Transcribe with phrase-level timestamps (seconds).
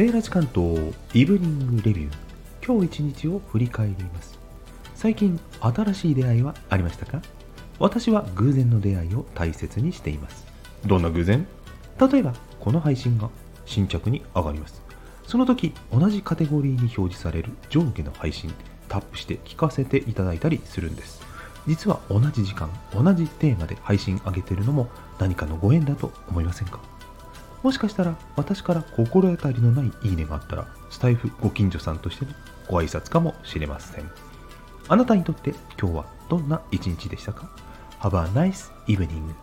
[0.00, 2.12] セーラジ関東イブニングレビュー。
[2.66, 4.38] 今日一日を振り返ります。
[4.94, 7.20] 最近新しい出会いはありましたか？
[7.78, 10.46] 私は偶然の出会いを大切にしています。
[10.86, 11.46] どんな偶然？
[12.10, 13.28] 例えばこの配信が
[13.66, 14.80] 新着に上がります。
[15.26, 18.54] その時同じカテゴリーに表示される上下の配信
[18.88, 21.20] タップして聞かせていただいたりするんです。
[21.66, 24.88] 実は同じ時間同じテーマで配信上げてるのも
[25.18, 26.80] 何かのご縁だと思いませんか？
[27.62, 32.32] もしかしたら私から心当たりのないいいねがあったらスタイフご近所さんとしての
[32.68, 34.10] ご挨拶かもしれません。
[34.88, 37.50] あなたにとって今日はどんな一日でしたか
[38.00, 39.34] ？Have a nice evening